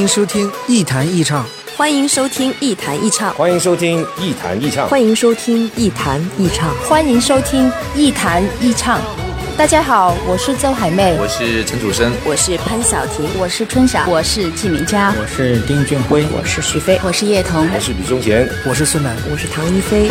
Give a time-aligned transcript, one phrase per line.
[0.00, 1.44] 迎收听一弹一唱，
[1.76, 8.98] 欢迎收听一弹一唱，欢迎收听一弹一唱，欢迎收听一弹一唱，欢迎收听一弹一唱。
[9.58, 20.10] 大家好，我是周海媚，我是陈楚生，我是潘晓婷，我是春霞，我是纪明佳，我是丁俊晖，我是徐飞，我是叶童，我是李宗贤，我是孙楠，我是唐一菲。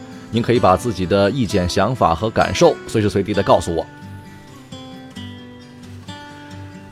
[0.31, 3.85] 您可以把自己的意见、想法和感受随时随地的告诉我。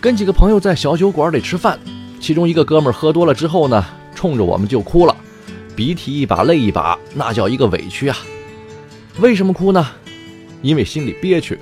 [0.02, 1.80] 跟几个朋友在小酒馆里吃饭，
[2.20, 5.16] 其中一个哥们儿喝多了之后呢，冲着我们就哭了，
[5.76, 8.18] 鼻涕一把泪一把，那叫一个委屈啊！
[9.20, 9.86] 为什么哭呢？
[10.62, 11.58] 因为心里憋屈。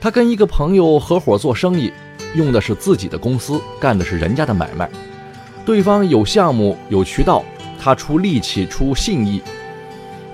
[0.00, 1.92] 他跟一个朋友合伙做生意，
[2.34, 4.90] 用的是自己的公司，干的是人家的买卖。
[5.64, 7.44] 对方有项目有渠道，
[7.80, 9.40] 他出力气出信义。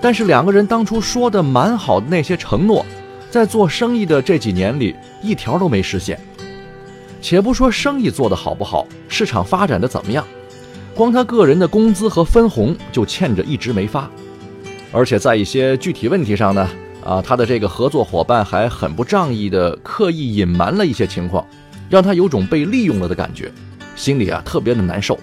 [0.01, 2.85] 但是两个人当初说的蛮好的那些承诺，
[3.29, 6.19] 在做生意的这几年里，一条都没实现。
[7.21, 10.25] 且不说生意做得好不好，市场发展的怎么样，
[10.95, 14.09] 光他个人的工资和分红就欠着一直没发。
[14.91, 16.69] 而且在一些具体问题上呢，
[17.03, 21.45] 啊，他的这个合作伙伴还很不仗义的刻意隐瞒了一些情况，
[21.89, 23.51] 让他有种被利用了的感觉，
[23.97, 25.19] 心里啊特别的难受。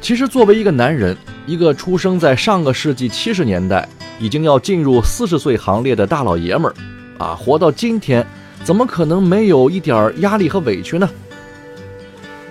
[0.00, 1.16] 其实作为一个男人，
[1.50, 3.88] 一个出生在上个世纪七十年代，
[4.20, 6.74] 已经要进入四十岁行列的大老爷们儿，
[7.18, 8.24] 啊，活到今天，
[8.62, 11.10] 怎么可能没有一点压力和委屈呢？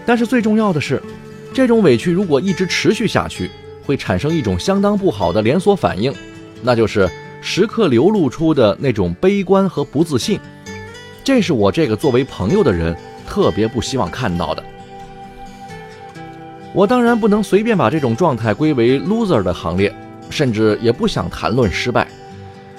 [0.06, 1.02] 但是最重要的是，
[1.54, 3.50] 这种委屈如果一直持续下去，
[3.86, 6.14] 会产生一种相当不好的连锁反应，
[6.62, 7.10] 那就是
[7.40, 10.38] 时刻流露出的那种悲观和不自信。
[11.24, 12.94] 这是我这个作为朋友的人
[13.26, 14.62] 特别不希望看到的。
[16.74, 19.94] 我当然不能随便把这种状态归为 loser 的行列，
[20.30, 22.08] 甚至也不想谈论失败，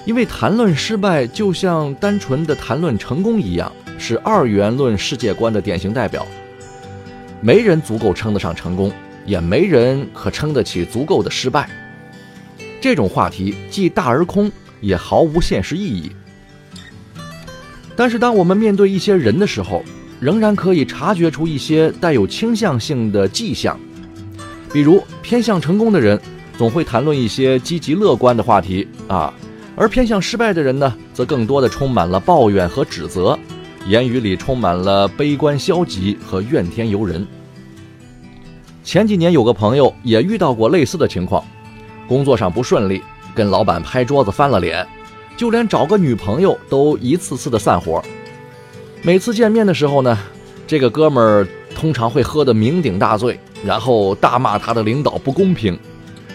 [0.05, 6.25] 因为谈论失败就像单纯的谈论成功一样，是二元论世界观的典型代表。
[7.41, 8.91] 没人足够称得上成功，
[9.25, 11.69] 也没人可称得起足够的失败。
[12.79, 16.11] 这种话题既大而空，也毫无现实意义。
[17.95, 19.83] 但是当我们面对一些人的时候，
[20.21, 23.77] 仍然可以察觉出一些带有倾向性的迹象，
[24.71, 26.21] 比如偏向成功的人
[26.55, 29.33] 总会谈论一些积极乐观的话题啊，
[29.75, 33.37] 而偏向失败的人呢，则更多的充满了抱怨和指责，
[33.87, 37.25] 言语里充满了悲观消极和怨天尤人。
[38.83, 41.43] 前几年有个朋友也遇到过类似的情况，
[42.07, 43.01] 工作上不顺利，
[43.33, 44.87] 跟老板拍桌子翻了脸，
[45.35, 48.03] 就连找个女朋友都一次次的散伙。
[49.03, 50.15] 每次见面的时候呢，
[50.67, 55.77] 这个哥们儿通常会喝得酩酊大醉，然后大骂他的领导不公平，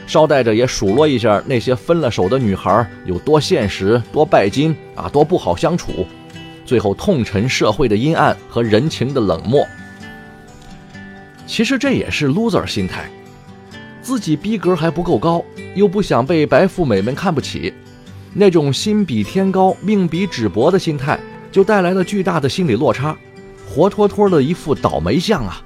[0.04, 6.05] 捎带着也数落一下那些分了手的女孩有多现实、多拜金啊、多不好相处，
[6.65, 9.65] 最后痛陈社会的阴暗和人情的冷漠。
[11.47, 13.09] 其实这也是 loser 心态，
[14.03, 15.40] 自己逼格还不够高，
[15.76, 17.73] 又不想被白富美们看不起，
[18.35, 21.17] 那种心比天高、命比纸薄的心态。
[21.56, 23.17] 就带来了巨大的心理落差，
[23.67, 25.62] 活脱脱的一副倒霉相啊！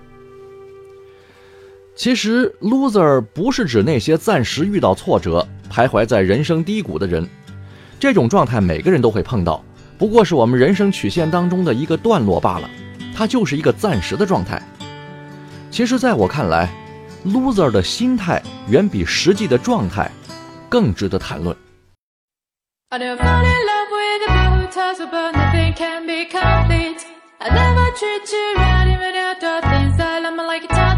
[1.97, 7.29] 其实，loser 不是指那些暂时遇到挫折、徘徊在人生低谷的人，
[7.99, 9.65] 这种状态每个人都会碰到，
[9.99, 12.71] 不过是我们人生曲线当中的一个段落罢了，
[13.13, 14.63] 它就是一个暂时的状态。
[15.73, 16.73] 其实，在我看来
[17.27, 20.09] ，loser 的心态远比实际的状态
[20.69, 21.57] 更值得谈论。
[24.75, 27.05] But nothing can be complete.
[27.41, 30.90] I never treat you right even after things I love like a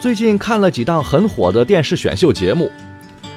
[0.00, 2.72] 最近看了几档很火的电视选秀节目，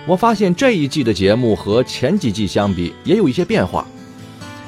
[0.06, 3.86] 我发现这一季的节目和前几季相比也有一些变化。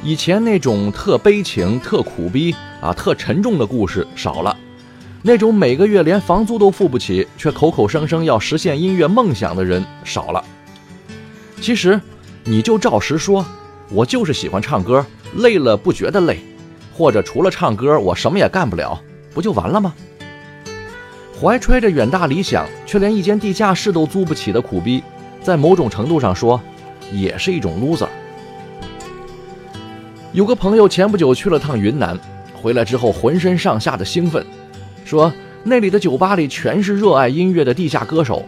[0.04, 4.58] 以前那种特悲情、特苦逼啊、特沉重的故事少了，
[5.22, 10.44] 那种每个月连房租都付不起却口口声声要实现音乐梦想的人少了。
[11.62, 12.00] 其实，
[12.44, 13.46] 你就照实说，
[13.90, 15.06] 我就是喜欢唱歌，
[15.36, 16.40] 累了不觉得累，
[16.94, 19.02] 或者除了唱歌我什么也干不了，
[19.34, 19.96] 不就完了吗？
[21.40, 25.04] 怀揣着远大理想，却连一间地下室都租不起的苦逼，
[25.42, 26.60] 在某种程度上说，
[27.12, 28.08] 也是一种 loser。
[30.32, 32.18] 有个朋友前不久去了趟云南，
[32.54, 34.46] 回来之后浑身上下的兴奋，
[35.04, 38.46] 说那里的酒吧里全是热爱音乐的地下歌手，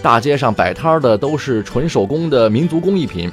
[0.00, 3.28] 大街上摆摊的都是纯手工的民族工艺品，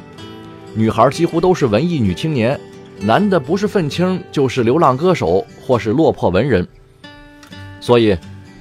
[0.73, 2.59] 女孩几乎都是文艺女青年，
[2.99, 6.67] 男的不是愤青就是流浪歌手或是落魄文人，
[7.79, 8.17] 所以。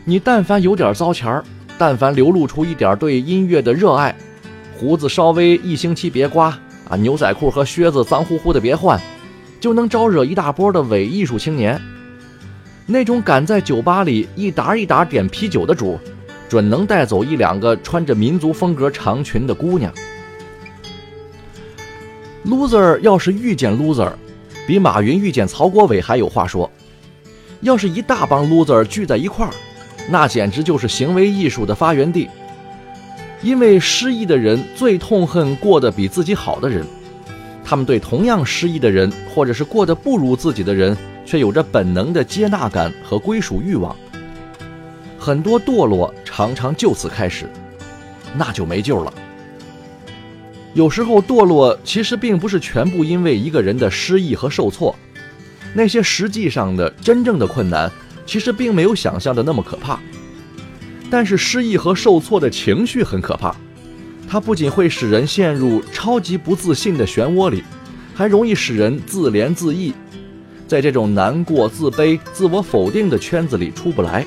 [0.06, 1.42] 你但凡有点糟钱儿，
[1.78, 4.14] 但凡流露出一点对音乐的热爱，
[4.76, 6.48] 胡子稍微一星期别刮
[6.88, 9.00] 啊，牛仔裤和靴子脏乎乎的别换，
[9.58, 11.80] 就能招惹一大波的伪艺术青年。
[12.84, 15.98] 那种敢在酒吧里一打一打点啤酒的主，
[16.50, 19.90] 准能带走一两个穿着民族风格长裙的姑娘。
[22.44, 24.12] loser 要是遇见 loser，
[24.66, 26.70] 比马云遇见曹国伟还有话说。
[27.62, 29.52] 要是一大帮 loser 聚在一块儿。
[30.08, 32.28] 那简直就是行为艺术的发源地，
[33.42, 36.84] 因为失意的人最痛恨过得比自己好的人，
[37.64, 43.96] 他们对同样失意的人，或者是过得不如自己的人，却有着本能的接纳感和归属欲望。
[45.18, 47.48] 很多堕落常常就此开始，
[48.36, 49.12] 那就没救了。
[50.74, 54.94] 有时候堕落其实并不是全部因为一个人的失意和受挫，
[55.72, 57.90] 那些实际上的真正的困难。
[58.26, 59.98] 其实并没有想象的那么可怕，
[61.10, 63.54] 但是失意和受挫的情绪很可怕，
[64.28, 67.62] 它不仅会使人陷入超级不自信的漩涡里，
[68.14, 69.92] 还容易使人自怜自艾，
[70.66, 74.26] 在这种难过、自卑、自我否定的圈子里出不来。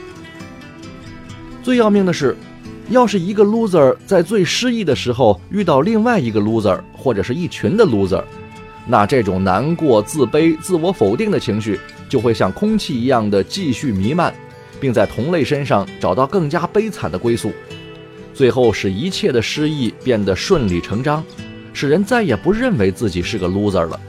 [1.64, 2.38] 最要命的是，
[2.90, 8.24] 要是一个 loser 在最失意的时候遇到另外一个 loser，或者是一群的 loser，
[8.88, 11.80] 那这种难过、自卑、自我否定的情绪。
[12.10, 14.34] 就会像空气一样的继续弥漫，
[14.80, 17.52] 并在同类身上找到更加悲惨的归宿，
[18.34, 21.22] 最后使一切的失意变得顺理成章，
[21.74, 24.00] 使人再也不认为自己是个 loser 了。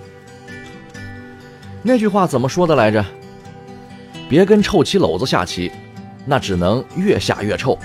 [1.82, 3.04] 那句话怎么说的来着？
[4.28, 5.72] 别跟臭棋篓子下棋，
[6.24, 7.76] 那只能越下越臭。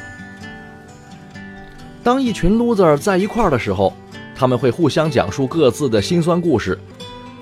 [2.03, 3.91] 当一群 loser 在一块儿的时候，
[4.35, 6.77] 他们会互相讲述各自的辛酸故事。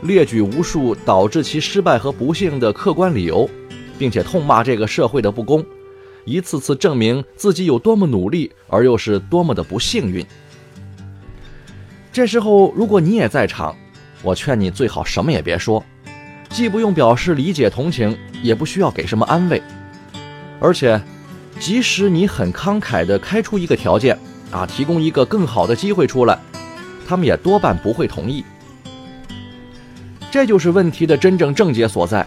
[0.03, 3.47] 列举无数导致其失败和不幸的客观理由，
[3.99, 5.63] 并且痛骂这个社会的不公，
[6.25, 10.25] 一次次证明自己有多么努力，而又是多么的不幸运。
[12.11, 13.75] 这时候，如果你也在场，
[14.23, 15.83] 我劝你最好什么也别说，
[16.49, 19.61] 既不用表示理解同情，也不需要给什么安慰。
[20.59, 20.99] 而且，
[21.59, 24.17] 即使你很慷慨地开出一个条件，
[24.49, 26.39] 啊，提供一个更好的机会出来，
[27.11, 28.41] 他们也多半不会同意。
[30.31, 32.25] 这就是问题的真正症结所在。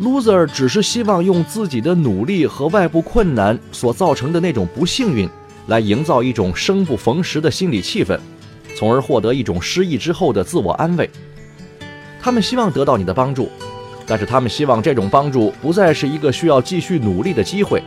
[0.00, 5.28] Loser 只是希望用自己的努力和外部困难所造成的那种不幸运，
[5.66, 8.18] 来营造一种生不逢时的心理气氛，
[8.74, 11.10] 从而获得一种失意之后的自我安慰。
[12.22, 13.50] 他们希望得到你的帮助，
[14.06, 17.82] 但是他们希望这种帮助不再是一个需要继续努力的机会，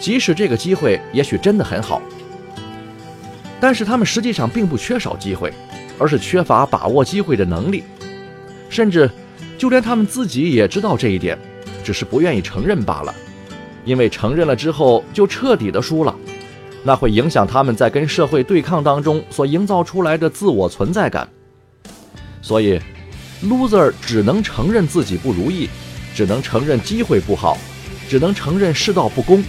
[0.00, 2.02] 即使这个机会也许真的很好，
[3.60, 5.52] 但是他们实际上并不缺少机会，
[5.98, 7.82] 而是缺乏把握机会的能力。
[8.70, 9.10] 甚至，
[9.56, 11.38] 就连他们自己也知道这一点，
[11.82, 13.14] 只是不愿意承认罢了。
[13.84, 16.14] 因为承认了之后，就彻底的输了，
[16.84, 21.26] 那会影响他们在跟社会对抗当中所营造出来的自我存在感。
[22.42, 22.78] 所以
[23.42, 25.68] ，loser 只能承认自己不如意，
[26.14, 27.56] 只能承认机会不好，
[28.08, 29.42] 只能承认世道不公，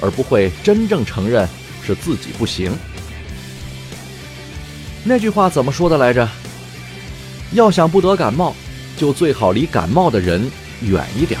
[0.00, 1.48] 而不会真正承认
[1.82, 2.72] 是自己不行。
[5.04, 6.28] 那句话怎么说的来着？
[7.52, 8.54] 要想不得感冒。
[8.96, 10.48] 就最好离感冒的人
[10.80, 11.40] 远一点。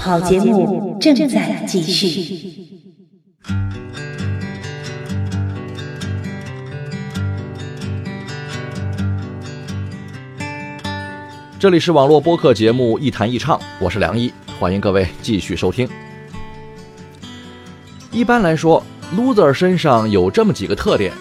[0.00, 2.48] 好节目正在继续。
[11.58, 15.86] 这里是网络播客节目《一谈一唱》，我是梁一，欢迎各位继续收听。
[18.10, 18.82] 一般来说
[19.14, 21.12] ，loser 身上有这么几个特点：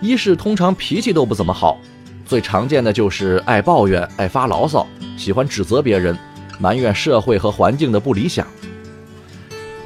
[0.00, 1.76] 一是通常脾气都不怎么好，
[2.24, 4.86] 最常见的就是爱抱怨、爱发牢骚，
[5.18, 6.16] 喜欢指责别人，
[6.58, 8.44] 埋怨社会和环境的不理想；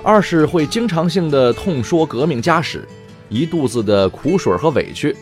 [0.02, 2.86] 二是会经常性的痛说革命家史，
[3.28, 5.16] 一肚子的苦水和委屈，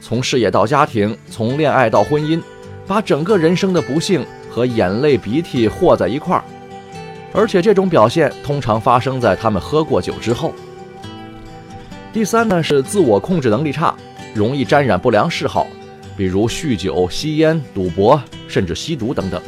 [0.00, 2.40] 从事业到家庭，从恋爱到婚姻。
[2.86, 6.42] 把整个人生的不幸和眼泪鼻涕和在一块儿，
[7.32, 10.52] 而且这种表现通常发生在他们喝过酒之后。
[12.12, 13.94] 第三呢是自我控制能力差，
[14.34, 15.68] 容易沾染不良嗜好，
[16.16, 19.40] 比如酗酒、吸烟、赌博，甚至吸毒等等。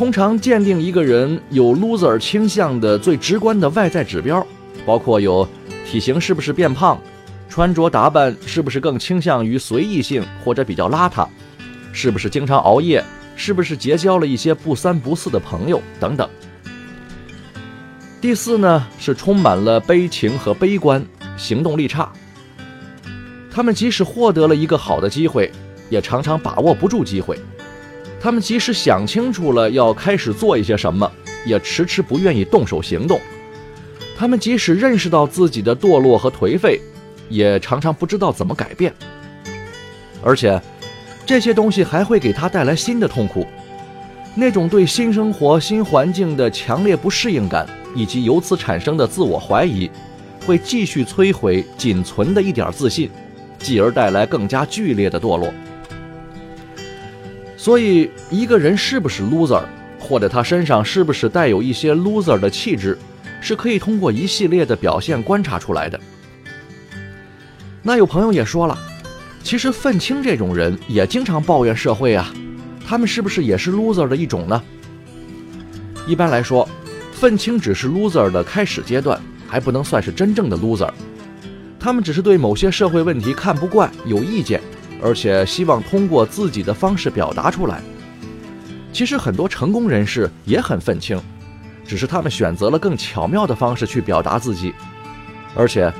[0.00, 4.44] 通常鉴定一个人有 loser 倾向的最直观的外在指标，
[4.86, 5.46] 包括有
[5.86, 6.98] 体型是不是变胖，
[7.50, 11.28] 穿着打扮是不是更倾向于随意性或者比较邋遢。
[11.92, 13.04] 是不是经常熬夜？
[13.36, 16.26] 是不是结交了一些不三不四的朋友等等？
[18.22, 21.04] 第四呢，是充满了悲情和悲观，
[21.36, 22.10] 行动力差。
[23.52, 25.52] 他们即使获得了一个好的机会，
[25.90, 27.38] 也常常把握不住机会。
[28.20, 31.10] 他们即使想清楚了要开始做一些什么，
[31.46, 33.20] 也迟迟不愿意动手行动。
[34.16, 36.80] 他们即使认识到自己的堕落和颓废，
[37.28, 38.92] 也常常不知道怎么改变。
[40.22, 40.60] 而且。
[41.26, 43.46] 这些东西还会给他带来新的痛苦，
[44.34, 49.88] 那种对新生活、新环境的强烈不适应感，以及由此产生的自我怀疑，
[50.44, 53.08] 会继续摧毁仅存的一点自信，
[53.60, 55.54] 继而带来更加剧烈的堕落。
[57.60, 59.62] 所以，一个人是不是 loser，
[59.98, 62.96] 或者他身上是不是带有一些 loser 的气质，
[63.38, 66.00] 是可以通过一系列的表现观察出来的。
[67.82, 68.78] 那有朋友也说了。
[69.42, 72.32] 其实愤青这种人也经常抱怨社会啊，
[72.86, 74.62] 他们是不是也是 loser 的一种呢？
[76.06, 76.66] 一般来说，
[77.12, 80.90] 愤青只是 loser 的开始阶段，还不能算是真正的 loser。
[81.78, 84.62] 他们只是对某些社会问题看不惯、有意见，
[85.02, 87.80] 而且希望通过自己的方式表达出来。
[88.92, 91.20] 其实很多成功人士也很愤青，
[91.86, 94.74] 只是他们选择了更巧妙的方式去表达自己，
[95.54, 95.92] 而且。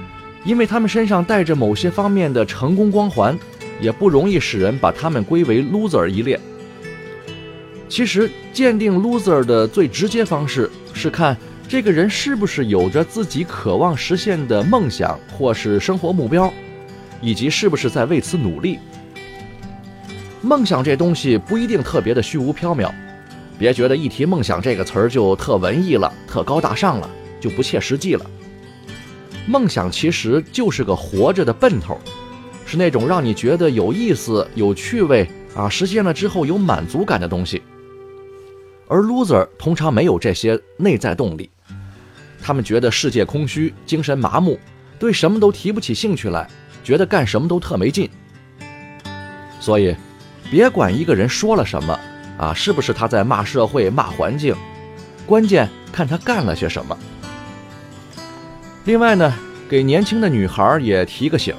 [0.42, 3.38] 因为他们身上带着某些方面的成功光环，
[3.78, 6.40] 也不容易使人把他们归为 loser 一列。
[7.90, 11.36] 其实，鉴定 loser 的最直接方式是看
[11.68, 16.50] 这个人是不是有着自己渴望实现的梦想或是生活目标，
[17.20, 18.78] 以及是不是在为此努力。
[20.42, 22.90] 梦想这东西不一定特别的虚无缥缈，
[23.58, 28.24] 别觉得一提梦想这个词儿就特文艺了、特高大上了，就不切实际了。
[29.46, 31.98] 梦想其实就是个活着的奔头，
[32.64, 37.62] 是那种让你觉得有意思、有趣味啊，实现了之后有满足感的东西。
[38.86, 41.50] 而 loser 通常没有这些内在动力，
[42.42, 44.58] 他们觉得世界空虚、精神麻木，
[44.98, 46.48] 对什么都提不起兴趣来，
[46.82, 48.08] 觉得干什么都特没劲。
[49.60, 49.94] 所以，
[50.50, 51.98] 别管一个人说了什么
[52.38, 54.54] 啊，是不是他在骂社会、骂环境，
[55.26, 56.96] 关键看他干了些什么。
[58.84, 59.34] 另外呢，
[59.68, 61.54] 给年轻的女孩也提个醒：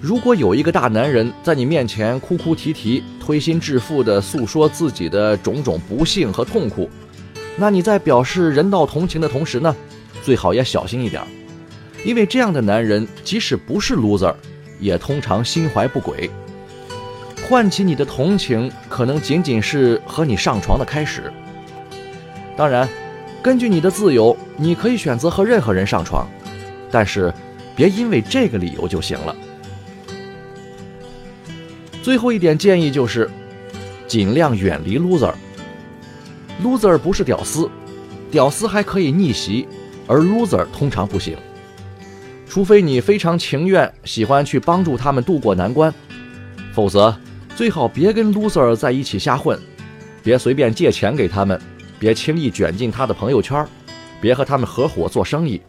[0.00, 6.90] 如果有一个大男人在你面前哭哭啼啼、推心置腹地诉说自己的种种不幸和痛苦，
[7.56, 9.74] 那你在表示人道同情的同时呢，
[10.22, 11.22] 最好也小心一点，
[12.04, 14.34] 因为这样的男人即使不是 loser，
[14.78, 16.30] 也通常心怀不轨。
[17.48, 21.32] 唤起你的同情，可能仅仅是和你上床的开始。
[22.56, 22.88] 当然。
[23.42, 26.28] 根据你的自由，你可以选择和任何人上床，
[26.90, 27.32] 但是
[27.74, 29.34] 别因为这个理由就行了。
[32.02, 33.30] 最后一点建议就是，
[34.06, 35.32] 尽量远离 loser。
[36.62, 37.66] loser 不是屌丝，
[38.30, 39.66] 屌丝还可以逆袭，
[40.06, 41.34] 而 loser 通常不行。
[42.50, 45.94] 除非你非常情愿喜欢去帮助他们渡过难关，
[46.72, 47.16] 否则
[47.54, 49.56] 最好别跟 loser 在一起瞎混，
[50.20, 51.58] 别随便借钱给他们。
[51.96, 53.64] 别轻易卷进他的朋友圈，
[54.20, 55.60] 别和他们合伙做生意。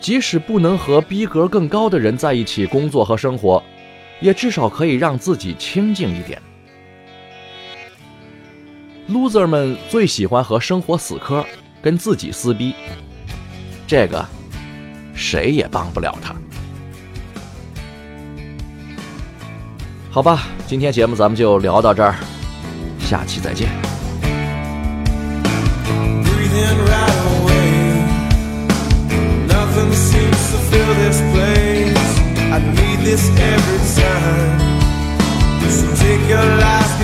[0.00, 3.62] 即使不能和逼格更高的人在一起工作和生活，
[4.20, 6.42] 也至少可以让自己清静一点。
[9.08, 11.44] loser 们最喜欢和生活死磕，
[11.80, 12.74] 跟自己撕逼，
[13.86, 14.26] 这个
[15.14, 16.34] 谁也帮不了他。
[20.10, 22.14] 好吧，今天节目咱们就聊到这儿，
[23.00, 23.68] 下期再见。
[26.22, 28.04] breathing right away.
[29.48, 32.20] Nothing seems to fill this place.
[32.52, 34.60] I need this every time.
[35.70, 37.01] So take your life.